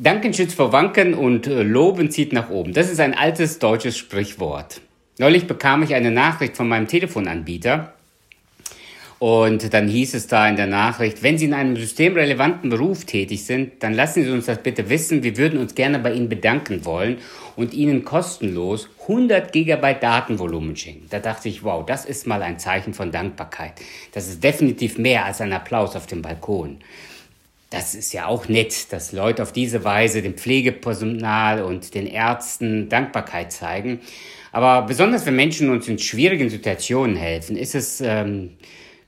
Danken 0.00 0.32
schützt 0.32 0.54
vor 0.54 0.72
Wanken 0.72 1.12
und 1.12 1.48
äh, 1.48 1.64
Loben 1.64 2.08
zieht 2.12 2.32
nach 2.32 2.50
oben. 2.50 2.72
Das 2.72 2.88
ist 2.88 3.00
ein 3.00 3.14
altes 3.14 3.58
deutsches 3.58 3.98
Sprichwort. 3.98 4.80
Neulich 5.18 5.48
bekam 5.48 5.82
ich 5.82 5.92
eine 5.92 6.12
Nachricht 6.12 6.56
von 6.56 6.68
meinem 6.68 6.86
Telefonanbieter. 6.86 7.94
Und 9.18 9.74
dann 9.74 9.88
hieß 9.88 10.14
es 10.14 10.28
da 10.28 10.48
in 10.48 10.54
der 10.54 10.68
Nachricht, 10.68 11.24
wenn 11.24 11.36
Sie 11.36 11.46
in 11.46 11.52
einem 11.52 11.74
systemrelevanten 11.74 12.70
Beruf 12.70 13.06
tätig 13.06 13.44
sind, 13.44 13.82
dann 13.82 13.92
lassen 13.92 14.22
Sie 14.22 14.30
uns 14.30 14.46
das 14.46 14.62
bitte 14.62 14.88
wissen. 14.88 15.24
Wir 15.24 15.36
würden 15.36 15.58
uns 15.58 15.74
gerne 15.74 15.98
bei 15.98 16.12
Ihnen 16.12 16.28
bedanken 16.28 16.84
wollen 16.84 17.18
und 17.56 17.74
Ihnen 17.74 18.04
kostenlos 18.04 18.88
100 19.00 19.52
Gigabyte 19.52 20.00
Datenvolumen 20.00 20.76
schenken. 20.76 21.08
Da 21.10 21.18
dachte 21.18 21.48
ich, 21.48 21.64
wow, 21.64 21.84
das 21.84 22.04
ist 22.04 22.24
mal 22.24 22.42
ein 22.42 22.60
Zeichen 22.60 22.94
von 22.94 23.10
Dankbarkeit. 23.10 23.72
Das 24.12 24.28
ist 24.28 24.44
definitiv 24.44 24.96
mehr 24.96 25.24
als 25.24 25.40
ein 25.40 25.52
Applaus 25.52 25.96
auf 25.96 26.06
dem 26.06 26.22
Balkon 26.22 26.78
das 27.70 27.94
ist 27.94 28.12
ja 28.12 28.26
auch 28.26 28.48
nett, 28.48 28.92
dass 28.92 29.12
Leute 29.12 29.42
auf 29.42 29.52
diese 29.52 29.84
Weise 29.84 30.22
dem 30.22 30.34
Pflegepersonal 30.34 31.62
und 31.62 31.94
den 31.94 32.06
Ärzten 32.06 32.88
Dankbarkeit 32.88 33.52
zeigen. 33.52 34.00
Aber 34.52 34.86
besonders 34.86 35.26
wenn 35.26 35.36
Menschen 35.36 35.68
uns 35.70 35.86
in 35.88 35.98
schwierigen 35.98 36.48
Situationen 36.48 37.16
helfen, 37.16 37.56
ist 37.56 37.74
es 37.74 38.00
ähm, 38.00 38.56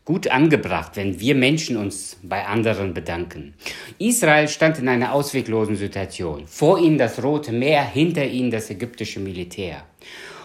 gut 0.04 0.28
angebracht, 0.28 0.92
wenn 0.96 1.20
wir 1.20 1.34
Menschen 1.34 1.76
uns 1.78 2.18
bei 2.22 2.44
anderen 2.44 2.92
bedanken. 2.92 3.54
Israel 3.98 4.48
stand 4.48 4.78
in 4.78 4.88
einer 4.88 5.12
ausweglosen 5.12 5.76
Situation. 5.76 6.46
Vor 6.46 6.78
ihnen 6.78 6.98
das 6.98 7.22
Rote 7.22 7.52
Meer, 7.52 7.84
hinter 7.84 8.26
ihnen 8.26 8.50
das 8.50 8.68
ägyptische 8.68 9.20
Militär. 9.20 9.84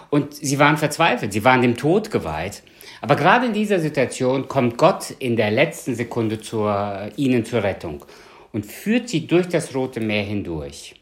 Und 0.09 0.33
sie 0.35 0.59
waren 0.59 0.77
verzweifelt, 0.77 1.33
sie 1.33 1.43
waren 1.43 1.61
dem 1.61 1.75
Tod 1.75 2.11
geweiht. 2.11 2.63
Aber 3.05 3.17
gerade 3.17 3.45
in 3.45 3.53
dieser 3.53 3.79
Situation 3.79 4.47
kommt 4.47 4.79
Gott 4.79 5.11
in 5.19 5.35
der 5.35 5.51
letzten 5.51 5.93
Sekunde 5.93 6.41
zur, 6.41 7.11
ihnen 7.15 7.45
zur 7.45 7.61
Rettung 7.61 8.03
und 8.51 8.65
führt 8.65 9.09
sie 9.09 9.27
durch 9.27 9.47
das 9.47 9.75
Rote 9.75 9.99
Meer 9.99 10.23
hindurch. 10.23 10.95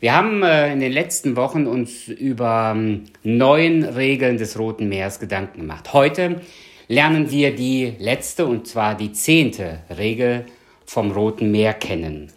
Wir 0.00 0.16
haben 0.16 0.42
äh, 0.42 0.72
in 0.72 0.80
den 0.80 0.90
letzten 0.90 1.36
Wochen 1.36 1.68
uns 1.68 2.08
über 2.08 2.72
ähm, 2.74 3.04
neun 3.22 3.84
Regeln 3.84 4.36
des 4.36 4.58
Roten 4.58 4.88
Meeres 4.88 5.20
Gedanken 5.20 5.60
gemacht. 5.60 5.92
Heute 5.92 6.40
lernen 6.88 7.30
wir 7.30 7.54
die 7.54 7.92
letzte 8.00 8.44
und 8.44 8.66
zwar 8.66 8.96
die 8.96 9.12
zehnte 9.12 9.78
Regel 9.96 10.44
vom 10.86 11.12
Roten 11.12 11.52
Meer 11.52 11.74
kennen. 11.74 12.32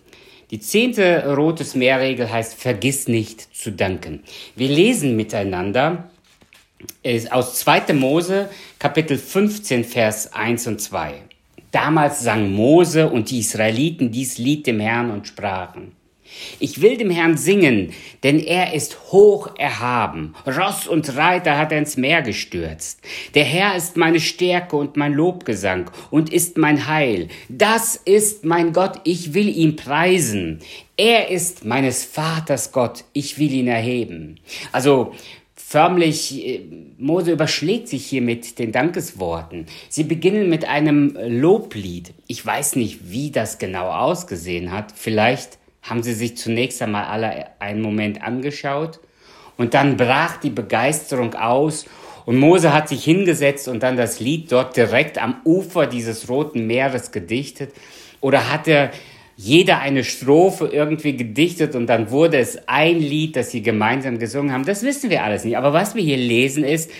Die 0.51 0.59
zehnte 0.59 1.33
Rotes 1.35 1.73
Meerregel 1.73 2.31
heißt, 2.31 2.53
vergiss 2.53 3.07
nicht 3.07 3.55
zu 3.57 3.71
danken. 3.71 4.21
Wir 4.55 4.69
lesen 4.69 5.15
miteinander 5.15 6.11
ist 7.03 7.31
aus 7.31 7.55
2. 7.55 7.93
Mose, 7.93 8.49
Kapitel 8.79 9.17
15, 9.17 9.83
Vers 9.83 10.33
1 10.33 10.67
und 10.67 10.81
2. 10.81 11.13
Damals 11.71 12.21
sang 12.21 12.51
Mose 12.51 13.09
und 13.09 13.29
die 13.29 13.39
Israeliten 13.39 14.11
dies 14.11 14.37
Lied 14.37 14.67
dem 14.67 14.79
Herrn 14.79 15.11
und 15.11 15.27
sprachen. 15.27 15.93
Ich 16.59 16.81
will 16.81 16.97
dem 16.97 17.09
Herrn 17.09 17.37
singen, 17.37 17.91
denn 18.23 18.39
er 18.39 18.73
ist 18.73 19.11
hoch 19.11 19.49
erhaben. 19.57 20.33
Ross 20.45 20.87
und 20.87 21.15
Reiter 21.15 21.57
hat 21.57 21.71
er 21.71 21.79
ins 21.79 21.97
Meer 21.97 22.21
gestürzt. 22.21 23.01
Der 23.35 23.43
Herr 23.43 23.75
ist 23.75 23.97
meine 23.97 24.19
Stärke 24.19 24.75
und 24.75 24.97
mein 24.97 25.13
Lobgesang 25.13 25.91
und 26.09 26.31
ist 26.31 26.57
mein 26.57 26.87
Heil. 26.87 27.27
Das 27.49 27.95
ist 27.95 28.45
mein 28.45 28.73
Gott, 28.73 29.01
ich 29.03 29.33
will 29.33 29.49
ihn 29.49 29.75
preisen. 29.75 30.59
Er 30.97 31.29
ist 31.29 31.65
meines 31.65 32.05
Vaters 32.05 32.71
Gott, 32.71 33.03
ich 33.13 33.37
will 33.37 33.51
ihn 33.51 33.67
erheben. 33.67 34.39
Also 34.71 35.13
Förmlich, 35.71 36.45
äh, 36.45 36.59
Mose 36.97 37.31
überschlägt 37.31 37.87
sich 37.87 38.05
hier 38.05 38.21
mit 38.21 38.59
den 38.59 38.73
Dankesworten. 38.73 39.67
Sie 39.87 40.03
beginnen 40.03 40.49
mit 40.49 40.67
einem 40.67 41.17
Loblied. 41.17 42.13
Ich 42.27 42.45
weiß 42.45 42.75
nicht, 42.75 43.09
wie 43.09 43.31
das 43.31 43.57
genau 43.57 43.87
ausgesehen 43.87 44.73
hat. 44.73 44.91
Vielleicht 44.93 45.59
haben 45.81 46.03
sie 46.03 46.13
sich 46.13 46.35
zunächst 46.35 46.81
einmal 46.81 47.05
alle 47.05 47.45
einen 47.61 47.81
Moment 47.81 48.21
angeschaut 48.21 48.99
und 49.55 49.73
dann 49.73 49.95
brach 49.95 50.41
die 50.41 50.49
Begeisterung 50.49 51.35
aus 51.35 51.85
und 52.25 52.35
Mose 52.35 52.73
hat 52.73 52.89
sich 52.89 53.05
hingesetzt 53.05 53.69
und 53.69 53.81
dann 53.81 53.95
das 53.95 54.19
Lied 54.19 54.51
dort 54.51 54.75
direkt 54.75 55.23
am 55.23 55.37
Ufer 55.45 55.87
dieses 55.87 56.27
Roten 56.27 56.67
Meeres 56.67 57.13
gedichtet 57.13 57.73
oder 58.19 58.51
hat 58.51 58.67
er 58.67 58.91
jeder 59.35 59.79
eine 59.79 60.03
Strophe 60.03 60.67
irgendwie 60.67 61.15
gedichtet 61.15 61.75
und 61.75 61.87
dann 61.87 62.11
wurde 62.11 62.37
es 62.37 62.67
ein 62.67 62.99
Lied, 62.99 63.35
das 63.35 63.51
sie 63.51 63.61
gemeinsam 63.61 64.19
gesungen 64.19 64.51
haben. 64.51 64.65
Das 64.65 64.83
wissen 64.83 65.09
wir 65.09 65.23
alles 65.23 65.45
nicht. 65.45 65.57
Aber 65.57 65.73
was 65.73 65.95
wir 65.95 66.03
hier 66.03 66.17
lesen 66.17 66.63
ist, 66.63 66.91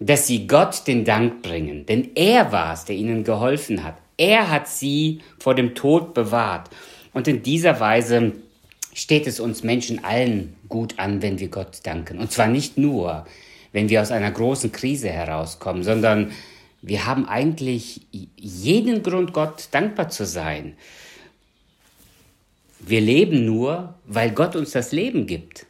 dass 0.00 0.26
sie 0.26 0.46
Gott 0.46 0.86
den 0.86 1.04
Dank 1.04 1.42
bringen. 1.42 1.86
Denn 1.86 2.10
er 2.14 2.52
war 2.52 2.74
es, 2.74 2.84
der 2.84 2.96
ihnen 2.96 3.24
geholfen 3.24 3.84
hat. 3.84 3.96
Er 4.16 4.50
hat 4.50 4.68
sie 4.68 5.20
vor 5.38 5.54
dem 5.54 5.74
Tod 5.74 6.14
bewahrt. 6.14 6.70
Und 7.12 7.28
in 7.28 7.42
dieser 7.42 7.80
Weise 7.80 8.32
steht 8.92 9.26
es 9.26 9.40
uns 9.40 9.62
Menschen 9.62 10.04
allen 10.04 10.54
gut 10.68 10.98
an, 10.98 11.22
wenn 11.22 11.38
wir 11.38 11.48
Gott 11.48 11.80
danken. 11.84 12.18
Und 12.18 12.32
zwar 12.32 12.48
nicht 12.48 12.78
nur, 12.78 13.24
wenn 13.72 13.88
wir 13.88 14.02
aus 14.02 14.10
einer 14.10 14.30
großen 14.30 14.72
Krise 14.72 15.10
herauskommen, 15.10 15.82
sondern 15.82 16.32
wir 16.82 17.06
haben 17.06 17.26
eigentlich 17.26 18.02
jeden 18.36 19.02
Grund, 19.02 19.32
Gott 19.32 19.68
dankbar 19.70 20.10
zu 20.10 20.26
sein. 20.26 20.74
Wir 22.86 23.00
leben 23.00 23.46
nur, 23.46 23.94
weil 24.04 24.32
Gott 24.32 24.54
uns 24.56 24.72
das 24.72 24.92
Leben 24.92 25.26
gibt. 25.26 25.64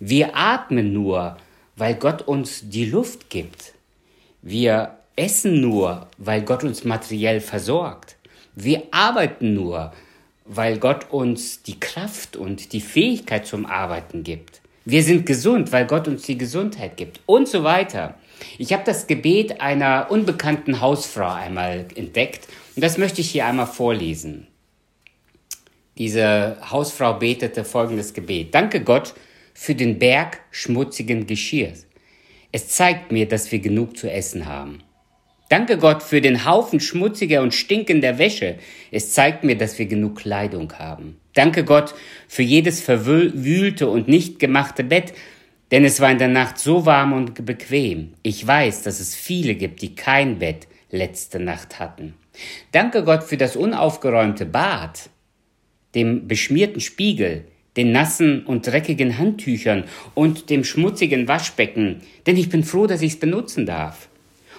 Wir 0.00 0.34
atmen 0.34 0.94
nur, 0.94 1.36
weil 1.76 1.94
Gott 1.94 2.22
uns 2.22 2.62
die 2.70 2.86
Luft 2.86 3.28
gibt. 3.28 3.74
Wir 4.40 4.96
essen 5.14 5.60
nur, 5.60 6.06
weil 6.16 6.40
Gott 6.40 6.64
uns 6.64 6.82
materiell 6.84 7.42
versorgt. 7.42 8.16
Wir 8.54 8.84
arbeiten 8.92 9.52
nur, 9.52 9.92
weil 10.46 10.78
Gott 10.78 11.10
uns 11.10 11.62
die 11.62 11.78
Kraft 11.78 12.34
und 12.34 12.72
die 12.72 12.80
Fähigkeit 12.80 13.46
zum 13.46 13.66
Arbeiten 13.66 14.22
gibt. 14.22 14.62
Wir 14.86 15.02
sind 15.02 15.26
gesund, 15.26 15.70
weil 15.70 15.86
Gott 15.86 16.08
uns 16.08 16.22
die 16.22 16.38
Gesundheit 16.38 16.96
gibt 16.96 17.20
und 17.26 17.46
so 17.46 17.62
weiter. 17.62 18.14
Ich 18.56 18.72
habe 18.72 18.84
das 18.86 19.06
Gebet 19.06 19.60
einer 19.60 20.06
unbekannten 20.08 20.80
Hausfrau 20.80 21.30
einmal 21.30 21.88
entdeckt 21.94 22.48
und 22.74 22.82
das 22.82 22.96
möchte 22.96 23.20
ich 23.20 23.30
hier 23.30 23.44
einmal 23.44 23.66
vorlesen. 23.66 24.46
Diese 25.98 26.56
Hausfrau 26.70 27.14
betete 27.14 27.64
folgendes 27.64 28.14
Gebet. 28.14 28.54
Danke 28.54 28.82
Gott 28.82 29.14
für 29.52 29.74
den 29.74 29.98
Berg 29.98 30.40
schmutzigen 30.50 31.26
Geschirrs. 31.26 31.86
Es 32.50 32.68
zeigt 32.68 33.12
mir, 33.12 33.26
dass 33.26 33.50
wir 33.52 33.60
genug 33.60 33.96
zu 33.96 34.10
essen 34.10 34.46
haben. 34.46 34.82
Danke 35.48 35.78
Gott 35.78 36.02
für 36.02 36.20
den 36.20 36.44
Haufen 36.44 36.80
schmutziger 36.80 37.42
und 37.42 37.54
stinkender 37.54 38.18
Wäsche. 38.18 38.56
Es 38.90 39.12
zeigt 39.12 39.44
mir, 39.44 39.56
dass 39.56 39.78
wir 39.78 39.86
genug 39.86 40.16
Kleidung 40.16 40.72
haben. 40.78 41.20
Danke 41.34 41.64
Gott 41.64 41.94
für 42.28 42.42
jedes 42.42 42.80
verwühlte 42.80 43.88
und 43.88 44.08
nicht 44.08 44.38
gemachte 44.38 44.82
Bett, 44.82 45.12
denn 45.70 45.84
es 45.84 46.00
war 46.00 46.10
in 46.10 46.18
der 46.18 46.28
Nacht 46.28 46.58
so 46.58 46.86
warm 46.86 47.12
und 47.12 47.44
bequem. 47.44 48.14
Ich 48.22 48.44
weiß, 48.44 48.82
dass 48.82 49.00
es 49.00 49.14
viele 49.14 49.54
gibt, 49.54 49.82
die 49.82 49.94
kein 49.94 50.38
Bett 50.38 50.66
letzte 50.90 51.38
Nacht 51.38 51.78
hatten. 51.78 52.14
Danke 52.72 53.04
Gott 53.04 53.22
für 53.22 53.36
das 53.36 53.54
unaufgeräumte 53.54 54.46
Bad 54.46 55.10
dem 55.94 56.28
beschmierten 56.28 56.80
Spiegel, 56.80 57.44
den 57.76 57.92
nassen 57.92 58.44
und 58.44 58.66
dreckigen 58.66 59.18
Handtüchern 59.18 59.84
und 60.14 60.50
dem 60.50 60.64
schmutzigen 60.64 61.26
Waschbecken, 61.28 62.00
denn 62.26 62.36
ich 62.36 62.48
bin 62.48 62.64
froh, 62.64 62.86
dass 62.86 63.02
ich 63.02 63.14
es 63.14 63.20
benutzen 63.20 63.66
darf. 63.66 64.08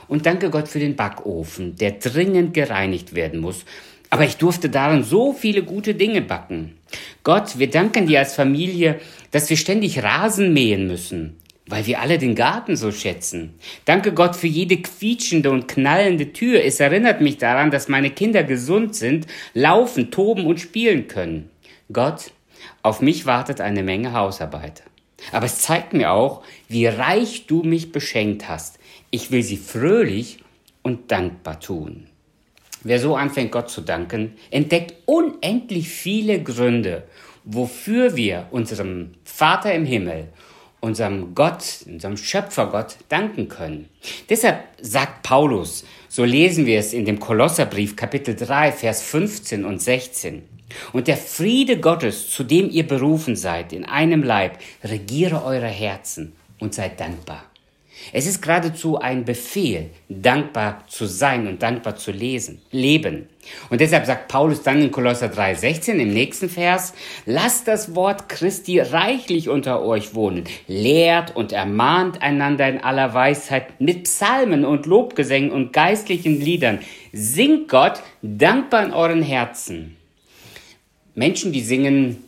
Und 0.07 0.25
danke 0.25 0.50
Gott 0.50 0.68
für 0.68 0.79
den 0.79 0.96
Backofen, 0.96 1.75
der 1.78 1.94
dringend 1.94 2.53
gereinigt 2.53 3.16
werden 3.16 3.40
muss. 3.40 3.66
Aber 4.09 4.23
ich 4.23 4.38
durfte 4.38 4.69
darin 4.69 5.03
so 5.03 5.34
viele 5.34 5.63
gute 5.63 5.96
Dinge 5.96 6.22
backen. 6.22 6.75
Gott, 7.23 7.57
wir 7.57 7.69
danken 7.69 8.06
dir 8.06 8.19
als 8.19 8.35
Familie, 8.35 9.00
dass 9.31 9.50
wir 9.50 9.57
ständig 9.57 10.03
Rasen 10.03 10.53
mähen 10.53 10.85
müssen 10.88 11.38
weil 11.68 11.86
wir 11.88 12.00
alle 12.00 12.18
den 12.18 12.36
Garten 12.36 12.76
so 12.76 12.92
schätzen. 12.92 13.56
Danke 13.86 14.14
Gott 14.14 14.36
für 14.36 14.48
jede 14.48 14.78
quietschende 14.78 15.50
und 15.50 15.68
knallende 15.68 16.31
Tür. 16.31 16.64
Es 16.64 16.80
erinnert 16.80 17.22
mich 17.22 17.38
daran, 17.38 17.72
dass 17.72 17.88
meine 17.88 18.12
Kinder 18.12 18.44
gesund 18.44 18.96
sind, 18.96 19.26
laufen, 19.53 20.12
toben 20.12 20.46
und 20.46 20.59
spielen 20.59 21.08
können. 21.08 21.50
Gott, 21.92 22.31
auf 22.84 23.02
mich 23.02 23.26
wartet 23.26 23.62
eine 23.62 23.84
Menge 23.84 24.14
Hausarbeit. 24.14 24.84
Aber 25.32 25.46
es 25.46 25.59
zeigt 25.59 25.94
mir 25.94 26.12
auch, 26.12 26.44
wie 26.67 26.85
reich 26.85 27.47
du 27.47 27.64
mich 27.64 27.91
beschenkt 27.91 28.47
hast. 28.47 28.78
Ich 29.09 29.32
will 29.32 29.44
sie 29.44 29.58
fröhlich 29.58 30.40
und 30.84 31.11
dankbar 31.11 31.59
tun. 31.59 32.08
Wer 32.84 33.00
so 33.00 33.16
anfängt, 33.16 33.52
Gott 33.52 33.72
zu 33.72 33.82
danken, 33.82 34.34
entdeckt 34.52 34.94
unendlich 35.06 35.90
viele 35.90 36.44
Gründe, 36.44 37.03
wofür 37.44 38.16
wir 38.16 38.47
unserem 38.52 39.14
Vater 39.23 39.73
im 39.73 39.85
Himmel 39.85 40.28
unserem 40.85 41.34
Gott, 41.34 41.64
unserem 41.87 42.16
Schöpfergott 42.16 42.97
danken 43.09 43.49
können. 43.49 43.90
Deshalb 44.29 44.64
sagt 44.79 45.23
Paulus, 45.23 45.84
so 46.08 46.23
lesen 46.23 46.66
wir 46.66 46.79
es 46.79 46.93
in 46.93 47.05
dem 47.05 47.20
Kolosserbrief 47.20 47.96
Kapitel 47.96 48.35
3, 48.35 48.72
Vers 48.72 49.02
15 49.02 49.66
und 49.66 49.82
16. 49.82 50.43
Und 50.93 51.08
der 51.08 51.17
Friede 51.17 51.79
Gottes, 51.79 52.29
zu 52.29 52.43
dem 52.43 52.70
ihr 52.70 52.87
berufen 52.87 53.35
seid, 53.35 53.73
in 53.73 53.85
einem 53.85 54.23
Leib, 54.23 54.59
regiere 54.84 55.43
eure 55.43 55.67
Herzen 55.67 56.34
und 56.59 56.73
seid 56.73 56.99
dankbar. 56.99 57.43
Es 58.14 58.28
ist 58.28 58.42
geradezu 58.42 59.00
ein 59.00 59.26
Befehl, 59.26 59.90
dankbar 60.09 60.84
zu 60.88 61.06
sein 61.06 61.47
und 61.47 61.64
dankbar 61.64 61.96
zu 61.96 62.12
lesen, 62.12 62.62
leben. 62.72 63.28
Und 63.70 63.82
deshalb 63.82 64.06
sagt 64.06 64.28
Paulus 64.28 64.64
dann 64.64 64.82
in 64.82 64.92
Kolosser 64.92 65.28
3,16 65.28 65.94
im 65.94 66.14
nächsten 66.14 66.50
Vers, 66.50 66.94
lasst 67.26 67.68
das 67.68 67.96
Wort 67.96 68.30
Christi 68.30 68.80
reichlich 68.80 69.50
unter 69.50 69.84
euch 69.84 70.16
wohnen, 70.16 70.46
lehrt 70.68 71.36
und 71.36 71.52
ermahnt 71.52 72.22
einander 72.22 72.68
in 72.68 72.82
aller 72.82 73.14
Weisheit 73.14 73.80
mit 73.80 74.03
Psalmen 74.03 74.66
und 74.66 74.86
Lobgesängen 74.86 75.52
und 75.52 75.74
geistlichen 75.74 76.40
Liedern. 76.40 76.80
Singt 77.12 77.70
Gott 77.70 78.02
dankbar 78.22 78.86
in 78.86 78.94
euren 78.94 79.22
Herzen. 79.22 79.96
Menschen, 81.14 81.53
die 81.53 81.62
singen, 81.62 82.24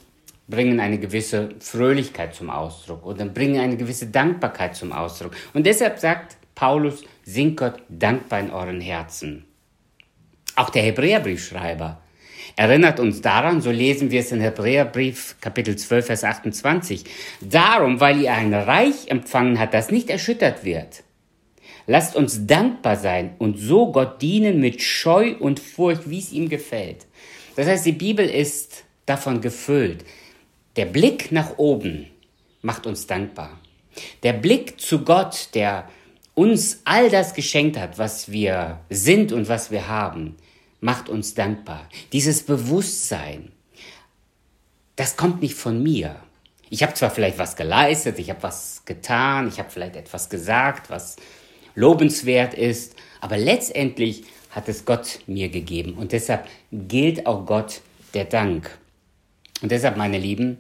bringen 0.47 0.79
eine 0.79 0.97
gewisse 0.97 1.49
Fröhlichkeit 1.59 2.33
zum 2.33 2.49
Ausdruck 2.49 3.05
oder 3.05 3.25
bringen 3.25 3.59
eine 3.59 3.77
gewisse 3.77 4.07
Dankbarkeit 4.07 4.75
zum 4.75 4.91
Ausdruck. 4.91 5.35
Und 5.53 5.65
deshalb 5.65 5.99
sagt 5.99 6.37
Paulus, 6.55 7.03
singt 7.23 7.57
Gott 7.57 7.81
dankbar 7.89 8.39
in 8.39 8.51
euren 8.51 8.81
Herzen. 8.81 9.45
Auch 10.55 10.69
der 10.69 10.83
Hebräerbriefschreiber 10.83 12.01
erinnert 12.55 12.99
uns 12.99 13.21
daran, 13.21 13.61
so 13.61 13.69
lesen 13.69 14.09
wir 14.09 14.21
es 14.21 14.31
in 14.31 14.41
Hebräerbrief 14.41 15.35
Kapitel 15.41 15.75
12, 15.75 16.05
Vers 16.05 16.23
28, 16.23 17.03
darum, 17.41 17.99
weil 17.99 18.21
ihr 18.21 18.33
ein 18.33 18.53
Reich 18.53 19.07
empfangen 19.09 19.59
habt, 19.59 19.73
das 19.73 19.91
nicht 19.91 20.09
erschüttert 20.09 20.63
wird. 20.63 21.03
Lasst 21.85 22.15
uns 22.15 22.47
dankbar 22.47 22.95
sein 22.95 23.35
und 23.37 23.57
so 23.57 23.91
Gott 23.91 24.21
dienen 24.21 24.59
mit 24.59 24.81
Scheu 24.81 25.35
und 25.39 25.59
Furcht, 25.59 26.09
wie 26.09 26.19
es 26.19 26.31
ihm 26.31 26.49
gefällt. 26.49 27.05
Das 27.55 27.67
heißt, 27.67 27.85
die 27.85 27.91
Bibel 27.91 28.27
ist 28.27 28.83
davon 29.05 29.41
gefüllt, 29.41 30.03
der 30.77 30.85
Blick 30.85 31.31
nach 31.31 31.57
oben 31.57 32.07
macht 32.61 32.85
uns 32.85 33.07
dankbar. 33.07 33.59
Der 34.23 34.33
Blick 34.33 34.79
zu 34.79 35.03
Gott, 35.03 35.49
der 35.55 35.89
uns 36.35 36.81
all 36.85 37.09
das 37.09 37.33
geschenkt 37.33 37.77
hat, 37.77 37.97
was 37.97 38.31
wir 38.31 38.79
sind 38.89 39.31
und 39.31 39.49
was 39.49 39.71
wir 39.71 39.87
haben, 39.87 40.37
macht 40.79 41.09
uns 41.09 41.33
dankbar. 41.33 41.89
Dieses 42.13 42.43
Bewusstsein, 42.43 43.51
das 44.95 45.17
kommt 45.17 45.41
nicht 45.41 45.55
von 45.55 45.81
mir. 45.81 46.15
Ich 46.69 46.83
habe 46.83 46.93
zwar 46.93 47.09
vielleicht 47.09 47.39
was 47.39 47.55
geleistet, 47.55 48.19
ich 48.19 48.29
habe 48.29 48.43
was 48.43 48.83
getan, 48.85 49.47
ich 49.47 49.57
habe 49.57 49.71
vielleicht 49.71 49.95
etwas 49.95 50.29
gesagt, 50.29 50.91
was 50.91 51.15
lobenswert 51.73 52.53
ist, 52.53 52.95
aber 53.19 53.37
letztendlich 53.37 54.25
hat 54.51 54.69
es 54.69 54.85
Gott 54.85 55.19
mir 55.25 55.49
gegeben 55.49 55.93
und 55.93 56.11
deshalb 56.11 56.47
gilt 56.71 57.25
auch 57.25 57.45
Gott 57.45 57.81
der 58.13 58.25
Dank. 58.25 58.77
Und 59.61 59.71
deshalb, 59.71 59.97
meine 59.97 60.19
Lieben, 60.19 60.57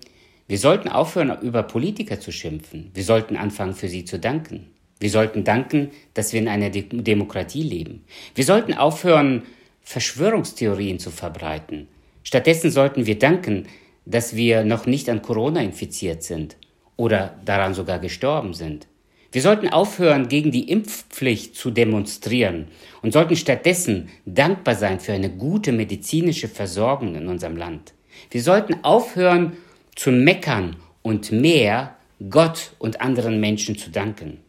wir 0.47 0.57
sollten 0.57 0.87
aufhören, 0.87 1.41
über 1.41 1.63
Politiker 1.63 2.19
zu 2.19 2.31
schimpfen. 2.31 2.91
Wir 2.93 3.03
sollten 3.03 3.35
anfangen, 3.35 3.73
für 3.73 3.89
sie 3.89 4.05
zu 4.05 4.17
danken. 4.17 4.67
Wir 4.99 5.09
sollten 5.09 5.43
danken, 5.43 5.91
dass 6.13 6.33
wir 6.33 6.39
in 6.39 6.47
einer 6.47 6.69
De 6.69 6.83
Demokratie 6.83 7.63
leben. 7.63 8.03
Wir 8.33 8.45
sollten 8.45 8.73
aufhören, 8.73 9.43
Verschwörungstheorien 9.81 10.99
zu 10.99 11.11
verbreiten. 11.11 11.87
Stattdessen 12.23 12.71
sollten 12.71 13.05
wir 13.05 13.19
danken, 13.19 13.67
dass 14.05 14.35
wir 14.35 14.63
noch 14.63 14.85
nicht 14.85 15.09
an 15.09 15.21
Corona 15.21 15.61
infiziert 15.61 16.23
sind 16.23 16.57
oder 16.95 17.37
daran 17.45 17.73
sogar 17.73 17.99
gestorben 17.99 18.53
sind. 18.53 18.87
Wir 19.31 19.41
sollten 19.41 19.69
aufhören, 19.69 20.29
gegen 20.29 20.51
die 20.51 20.69
Impfpflicht 20.69 21.55
zu 21.55 21.69
demonstrieren 21.69 22.67
und 23.01 23.11
sollten 23.11 23.35
stattdessen 23.35 24.09
dankbar 24.25 24.75
sein 24.75 24.99
für 24.99 25.13
eine 25.13 25.29
gute 25.29 25.71
medizinische 25.73 26.47
Versorgung 26.47 27.15
in 27.15 27.27
unserem 27.27 27.57
Land. 27.57 27.93
Wir 28.31 28.41
sollten 28.41 28.83
aufhören 28.83 29.57
zu 29.95 30.11
meckern 30.11 30.75
und 31.01 31.31
mehr 31.31 31.95
Gott 32.29 32.71
und 32.79 33.01
anderen 33.01 33.39
Menschen 33.39 33.77
zu 33.77 33.89
danken. 33.89 34.39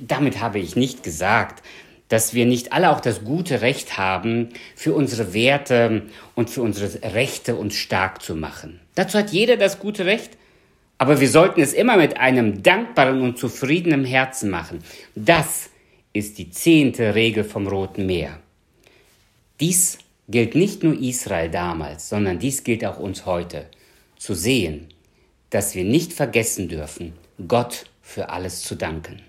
Damit 0.00 0.40
habe 0.40 0.58
ich 0.58 0.76
nicht 0.76 1.02
gesagt, 1.02 1.62
dass 2.08 2.34
wir 2.34 2.46
nicht 2.46 2.72
alle 2.72 2.90
auch 2.90 3.00
das 3.00 3.24
gute 3.24 3.60
Recht 3.60 3.96
haben, 3.96 4.50
für 4.74 4.94
unsere 4.94 5.32
Werte 5.32 6.02
und 6.34 6.50
für 6.50 6.62
unsere 6.62 7.14
Rechte 7.14 7.56
uns 7.56 7.74
stark 7.74 8.22
zu 8.22 8.34
machen. 8.34 8.80
Dazu 8.94 9.18
hat 9.18 9.30
jeder 9.30 9.56
das 9.56 9.78
gute 9.78 10.04
Recht, 10.04 10.36
aber 10.98 11.20
wir 11.20 11.28
sollten 11.28 11.60
es 11.60 11.72
immer 11.72 11.96
mit 11.96 12.18
einem 12.18 12.62
dankbaren 12.62 13.22
und 13.22 13.38
zufriedenen 13.38 14.04
Herzen 14.04 14.50
machen. 14.50 14.78
Das 15.14 15.70
ist 16.12 16.38
die 16.38 16.50
zehnte 16.50 17.14
Regel 17.14 17.42
vom 17.42 17.66
Roten 17.66 18.06
Meer. 18.06 18.38
Dies 19.60 19.98
gilt 20.28 20.54
nicht 20.54 20.82
nur 20.82 20.98
Israel 20.98 21.50
damals, 21.50 22.08
sondern 22.08 22.38
dies 22.38 22.64
gilt 22.64 22.84
auch 22.84 22.98
uns 22.98 23.26
heute, 23.26 23.66
zu 24.16 24.34
sehen, 24.34 24.88
dass 25.50 25.74
wir 25.74 25.84
nicht 25.84 26.12
vergessen 26.12 26.68
dürfen, 26.68 27.12
Gott 27.46 27.86
für 28.00 28.30
alles 28.30 28.62
zu 28.62 28.74
danken. 28.74 29.22